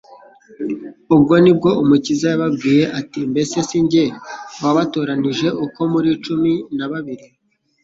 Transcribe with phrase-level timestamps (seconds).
[1.15, 4.03] Ubwo nibwo Umukiza yababwiye ati:" Mbese sinjye
[4.63, 7.25] wabatoranije uko muri cumi na babiri?